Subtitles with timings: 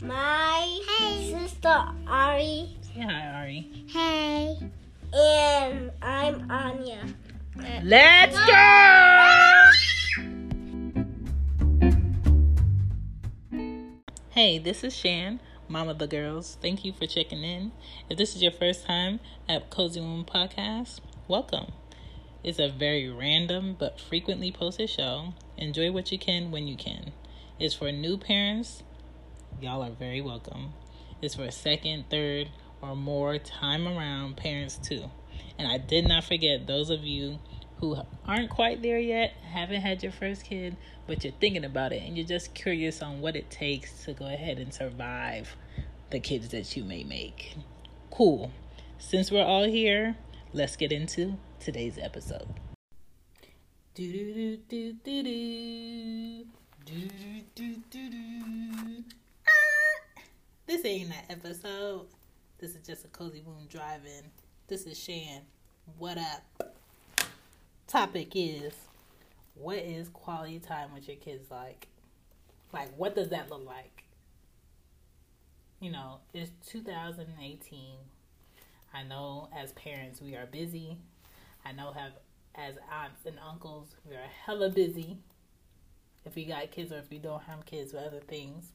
[0.00, 0.06] Hey.
[0.06, 0.80] My
[1.28, 2.74] sister Ari.
[2.80, 3.84] Say hi, Ari.
[3.86, 4.56] Hey.
[5.12, 7.04] And I'm Anya.
[7.84, 9.70] Let's go!
[14.30, 16.56] Hey, this is Shan, mom of the girls.
[16.62, 17.72] Thank you for checking in.
[18.08, 21.72] If this is your first time at Cozy Woman Podcast, welcome.
[22.42, 25.34] It's a very random but frequently posted show.
[25.58, 27.12] Enjoy what you can when you can.
[27.58, 28.82] It's for new parents.
[29.60, 30.72] Y'all are very welcome.
[31.20, 32.48] It's for second, third,
[32.80, 35.10] or more time around parents too.
[35.58, 37.38] And I did not forget those of you
[37.76, 42.02] who aren't quite there yet, haven't had your first kid, but you're thinking about it
[42.02, 45.54] and you're just curious on what it takes to go ahead and survive
[46.08, 47.54] the kids that you may make.
[48.10, 48.50] Cool.
[48.96, 50.16] Since we're all here,
[50.54, 52.48] let's get into today's episode.
[53.94, 56.44] Do do do do do do
[56.86, 57.10] do
[57.54, 59.19] do do do.
[60.70, 62.06] This ain't that episode.
[62.60, 64.30] This is just a cozy room drive-in.
[64.68, 65.40] This is Shan.
[65.98, 66.76] What up?
[67.88, 68.72] Topic is
[69.54, 71.88] what is quality time with your kids like?
[72.72, 74.04] Like what does that look like?
[75.80, 77.80] You know, it's 2018.
[78.94, 80.98] I know as parents we are busy.
[81.64, 82.12] I know have
[82.54, 85.18] as aunts and uncles we are hella busy.
[86.24, 88.70] If we got kids or if we don't have kids or other things.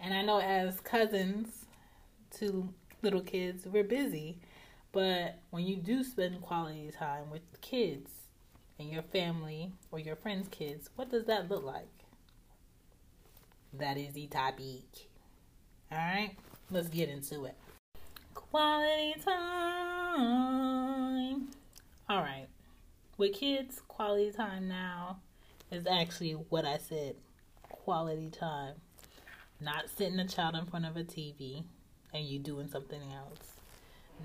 [0.00, 1.66] And I know as cousins
[2.38, 4.38] to little kids, we're busy.
[4.92, 8.10] But when you do spend quality time with kids
[8.78, 11.88] and your family or your friends' kids, what does that look like?
[13.72, 15.08] That is the topic.
[15.92, 16.36] Alright,
[16.70, 17.56] let's get into it.
[18.34, 20.56] Quality time.
[22.08, 22.48] Alright,
[23.18, 25.18] with kids, quality time now
[25.70, 27.16] is actually what I said
[27.68, 28.74] quality time.
[29.60, 31.64] Not sitting a child in front of a TV
[32.12, 33.56] and you doing something else.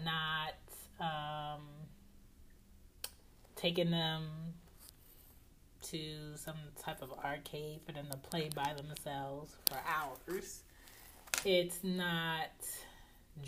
[0.04, 0.56] Not
[1.00, 1.62] um,
[3.56, 4.24] taking them
[5.84, 10.64] to some type of arcade for them to play by themselves for hours.
[11.44, 12.50] It's not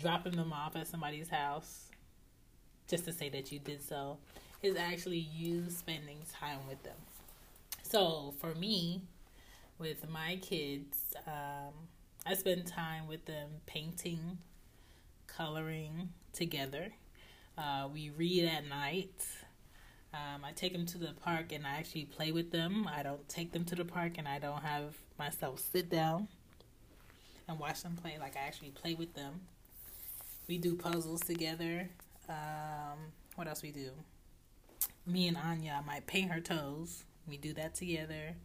[0.00, 1.90] dropping them off at somebody's house
[2.88, 4.18] just to say that you did so.
[4.62, 6.96] It's actually you spending time with them.
[7.82, 9.02] So for me,
[9.78, 11.72] with my kids, um,
[12.26, 14.38] I spend time with them painting,
[15.26, 16.92] coloring together.
[17.56, 19.26] Uh, we read at night.
[20.12, 22.88] Um, I take them to the park and I actually play with them.
[22.92, 26.28] I don't take them to the park and I don't have myself sit down
[27.48, 28.16] and watch them play.
[28.18, 29.40] Like I actually play with them.
[30.46, 31.88] We do puzzles together.
[32.28, 33.90] Um, what else we do?
[35.06, 37.04] Me and Anya I might paint her toes.
[37.26, 38.36] We do that together.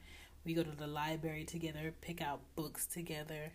[0.50, 3.51] We go to the library together, pick out books together.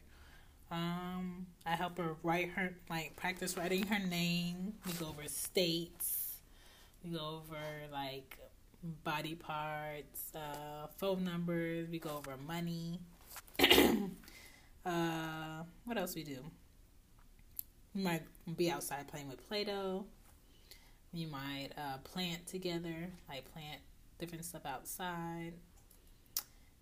[0.71, 4.75] Um, I help her write her like practice writing her name.
[4.87, 6.37] We go over states.
[7.03, 7.59] We go over
[7.91, 8.39] like
[9.03, 11.89] body parts, uh, phone numbers.
[11.91, 13.01] We go over money.
[14.87, 16.45] Uh, what else we do?
[17.95, 18.23] We might
[18.55, 20.05] be outside playing with Play-Doh.
[21.11, 23.81] You might uh, plant together, like plant
[24.19, 25.55] different stuff outside.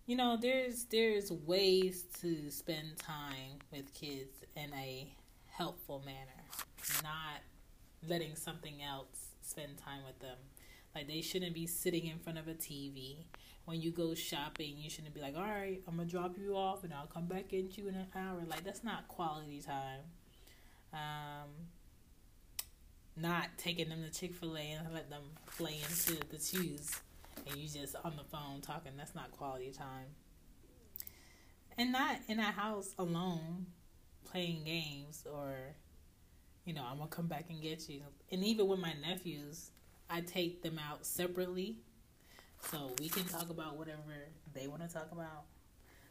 [0.05, 5.15] You know, there's there's ways to spend time with kids in a
[5.47, 6.43] helpful manner,
[7.01, 7.39] not
[8.09, 10.35] letting something else spend time with them.
[10.93, 13.25] Like they shouldn't be sitting in front of a TV.
[13.63, 16.83] When you go shopping, you shouldn't be like, "All right, I'm gonna drop you off
[16.83, 20.01] and I'll come back into you in an hour." Like that's not quality time.
[20.91, 21.49] Um,
[23.15, 25.23] not taking them to Chick Fil A and let them
[25.55, 26.91] play into the shoes,
[27.47, 28.93] and you just on the phone talking.
[28.97, 30.07] That's not quality time.
[31.77, 33.65] And not in a house alone,
[34.25, 35.53] playing games or,
[36.65, 38.01] you know, I'm gonna come back and get you.
[38.31, 39.71] And even with my nephews,
[40.09, 41.77] I take them out separately,
[42.71, 45.45] so we can talk about whatever they want to talk about,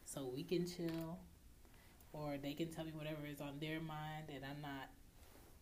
[0.05, 1.19] so we can chill,
[2.11, 4.89] or they can tell me whatever is on their mind, and I'm not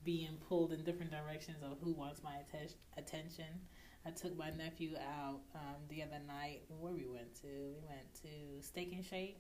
[0.04, 3.62] being pulled in different directions of who wants my atten- attention.
[4.06, 6.64] I took my nephew out um, the other night.
[6.80, 7.48] Where we went to?
[7.48, 9.38] We went to Steak and Shake.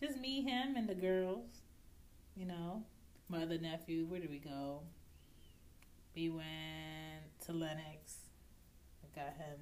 [0.00, 1.46] Just me, him, and the girls.
[2.36, 2.82] You know,
[3.28, 4.06] my other nephew.
[4.06, 4.80] Where did we go?
[6.16, 6.44] We went
[7.46, 8.16] to Lenox.
[9.02, 9.58] I got him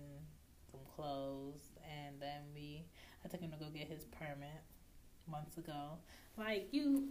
[0.71, 2.85] some clothes, and then we.
[3.25, 4.63] I took him to go get his permit
[5.29, 5.99] months ago.
[6.39, 7.09] Like you,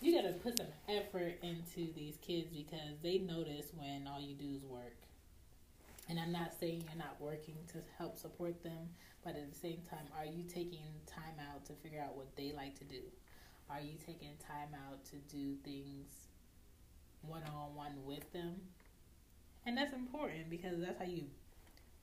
[0.00, 4.54] you gotta put some effort into these kids because they notice when all you do
[4.54, 5.05] is work.
[6.08, 8.90] And I'm not saying you're not working to help support them,
[9.24, 12.52] but at the same time, are you taking time out to figure out what they
[12.56, 13.02] like to do?
[13.68, 16.28] Are you taking time out to do things
[17.22, 18.54] one on one with them?
[19.66, 21.24] And that's important because that's how you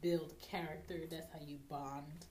[0.01, 2.25] build character, that's how you bond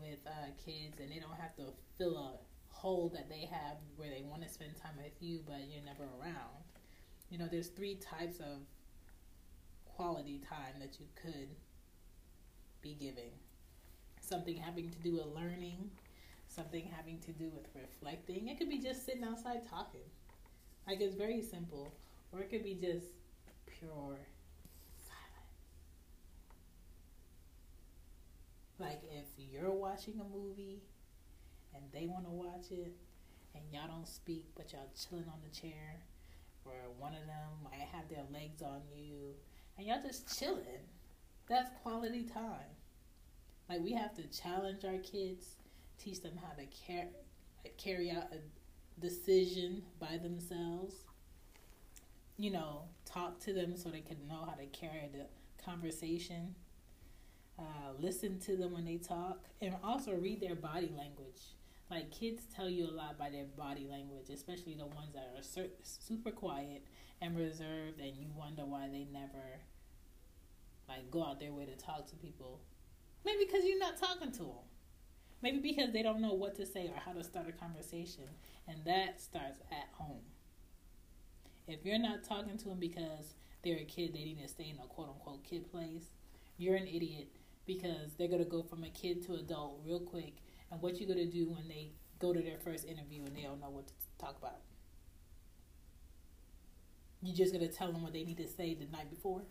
[0.00, 1.64] with uh, kids, and they don't have to
[1.98, 2.38] fill a
[2.72, 6.04] hole that they have where they want to spend time with you, but you're never
[6.20, 6.62] around.
[7.30, 8.62] You know, there's three types of
[10.00, 11.48] quality time that you could
[12.80, 13.32] be giving
[14.18, 15.90] something having to do with learning,
[16.48, 18.48] something having to do with reflecting.
[18.48, 20.08] It could be just sitting outside talking.
[20.86, 21.92] Like it's very simple.
[22.32, 23.08] Or it could be just
[23.66, 24.16] pure
[25.04, 25.58] silence.
[28.78, 30.80] Like if you're watching a movie
[31.74, 32.94] and they want to watch it
[33.54, 36.00] and y'all don't speak but y'all chilling on the chair
[36.64, 39.34] or one of them might have their legs on you
[39.80, 40.84] and y'all just chilling.
[41.48, 42.76] That's quality time.
[43.66, 45.56] Like we have to challenge our kids,
[45.98, 47.08] teach them how to car-
[47.78, 50.96] carry out a decision by themselves.
[52.36, 55.24] You know, talk to them so they can know how to carry the
[55.64, 56.54] conversation.
[57.58, 61.40] Uh, listen to them when they talk, and also read their body language.
[61.90, 65.66] Like kids tell you a lot by their body language, especially the ones that are
[65.82, 66.84] super quiet
[67.20, 69.60] and reserved, and you wonder why they never
[70.88, 72.60] like go out their way to talk to people
[73.24, 74.66] Maybe because you're not talking to them.
[75.42, 78.24] Maybe because they don't know what to say or how to start a conversation.
[78.68, 80.22] And that starts at home.
[81.66, 84.78] If you're not talking to them because they're a kid, they need to stay in
[84.82, 86.04] a quote unquote kid place,
[86.56, 87.28] you're an idiot
[87.66, 90.34] because they're to go from a kid to adult real quick.
[90.70, 93.42] And what you're going to do when they go to their first interview and they
[93.42, 94.60] don't know what to talk about?
[97.22, 99.42] You're just going to tell them what they need to say the night before?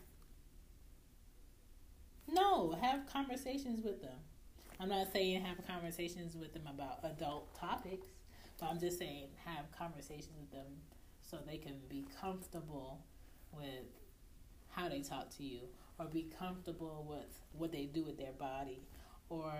[2.26, 4.18] No, have conversations with them.
[4.78, 8.06] I'm not saying have conversations with them about adult topics,
[8.58, 10.66] but I'm just saying have conversations with them
[11.22, 13.04] so they can be comfortable
[13.52, 13.84] with
[14.70, 15.60] how they talk to you
[15.98, 18.80] or be comfortable with what they do with their body
[19.28, 19.52] or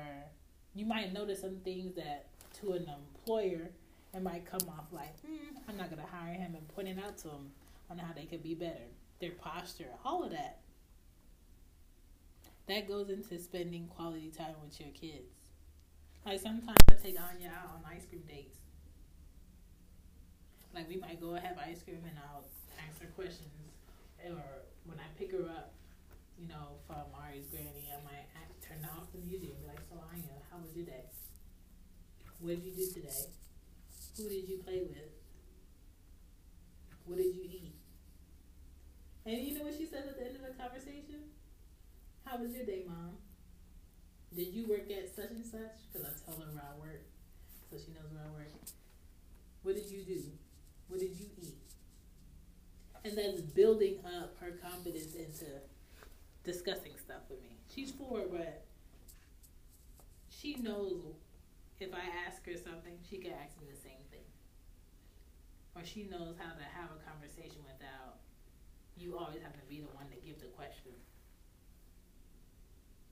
[0.75, 2.27] you might notice some things that
[2.61, 3.71] to an employer
[4.13, 7.17] it might come off like hmm, i'm not going to hire him and pointing out
[7.17, 7.51] to them
[7.91, 8.89] on how they could be better
[9.21, 10.61] their posture all of that
[12.71, 15.35] that goes into spending quality time with your kids.
[16.25, 18.59] Like sometimes I take Anya out on ice cream dates.
[20.73, 22.45] Like we might go and have ice cream and I'll
[22.89, 23.51] ask her questions.
[24.25, 24.41] Or
[24.85, 25.75] when I pick her up,
[26.41, 28.33] you know, from Ari's granny, I might
[28.65, 31.05] turn off the music and be like, so Anya, how was your day?
[32.41, 33.21] What did you do today?
[34.17, 35.13] Who did you play with?
[37.05, 37.77] What did you eat?
[39.27, 41.29] And you know what she said at the end of the conversation?
[42.25, 43.21] How was your day, Mom?
[44.35, 45.77] Did you work at such and such?
[45.93, 47.05] Because I tell her where I work,
[47.69, 48.49] so she knows where I work.
[49.63, 50.23] What did you do?
[50.89, 51.59] What did you eat?
[53.05, 55.61] And that's building up her confidence into
[56.45, 57.59] discussing stuff with me.
[57.75, 58.65] She's four, but
[60.29, 61.15] she knows
[61.81, 64.21] if I ask her something, she can ask me the same thing.
[65.77, 68.19] or she knows how to have a conversation without
[68.97, 70.93] you always have to be the one to give the question.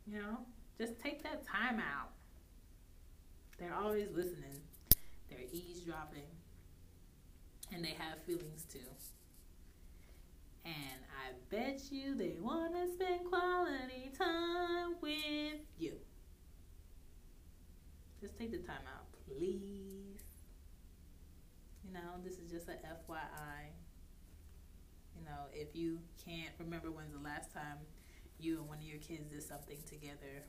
[0.06, 0.38] You know,
[0.78, 2.10] just take that time out.
[3.58, 4.60] They're always listening.
[5.30, 6.26] They're eavesdropping.
[7.72, 8.80] And they have feelings too.
[10.68, 15.94] And I bet you they want to spend quality time with you.
[18.20, 20.20] Just take the time out, please.
[21.84, 23.70] You know, this is just a FYI.
[25.16, 27.78] You know, if you can't remember when's the last time
[28.38, 30.44] you and one of your kids did something together,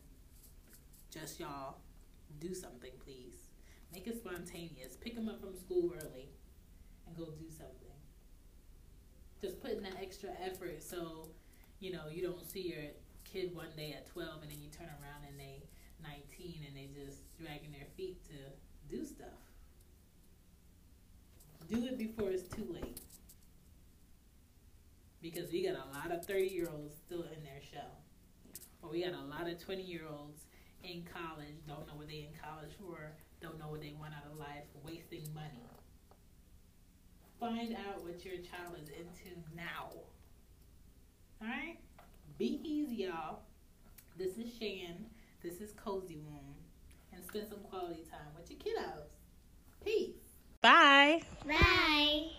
[1.11, 1.77] just y'all,
[2.39, 3.35] do something, please.
[3.93, 4.97] Make it spontaneous.
[4.99, 6.29] Pick them up from school early
[7.07, 7.88] and go do something
[9.41, 11.29] just putting that extra effort so
[11.79, 12.84] you know you don't see your
[13.24, 15.63] kid one day at 12 and then you turn around and they
[16.03, 19.27] 19 and they just dragging their feet to do stuff.
[21.69, 23.00] Do it before it's too late.
[25.22, 28.00] Because we got a lot of 30 year olds still in their shell.
[28.81, 30.46] Or we got a lot of 20 year olds
[30.81, 34.24] in college don't know what they in college for don't know what they want out
[34.31, 35.60] of life wasting money
[37.39, 39.89] find out what your child is into now.
[41.41, 41.77] All right?
[42.38, 43.39] Be easy, y'all.
[44.17, 45.05] This is Shan.
[45.41, 46.55] This is Cozy Womb.
[47.13, 49.08] And spend some quality time with your kiddos.
[49.84, 50.15] Peace.
[50.62, 51.22] Bye.
[51.48, 52.38] Bye.